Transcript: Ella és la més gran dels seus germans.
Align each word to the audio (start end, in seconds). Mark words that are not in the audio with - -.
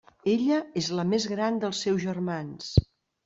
Ella 0.31 0.55
és 0.81 0.87
la 0.99 1.05
més 1.11 1.27
gran 1.33 1.61
dels 1.65 1.83
seus 1.87 2.01
germans. 2.07 2.73